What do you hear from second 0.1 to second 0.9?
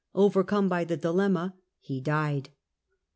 Overcome by